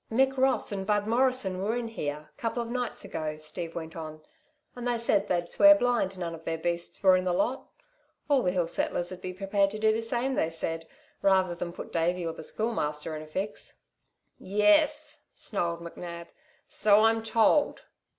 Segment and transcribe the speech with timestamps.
[0.11, 4.21] "Mick Ross 'n Bud Morrison were in here, couple of nights ago," Steve went on.
[4.75, 7.69] "And they said they'd swear blind none of their beasts were in the lot.
[8.27, 10.87] All the hill settler's 'd be prepared to do the same, they said
[11.21, 13.75] rather than put Davey or the Schoolmaster in a fix."
[14.39, 16.29] "Y es," snarled McNab,
[16.67, 17.83] "so I'm told!"